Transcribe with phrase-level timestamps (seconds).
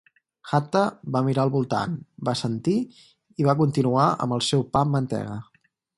[0.51, 0.79] Hatta
[1.15, 1.93] va mirar al voltant,
[2.29, 2.75] va assentir
[3.43, 5.37] i va continuar amb el seu pa amb mantega.